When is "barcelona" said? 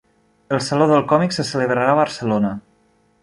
2.01-2.53